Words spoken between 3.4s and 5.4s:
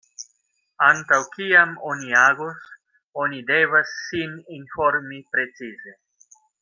devas sin informi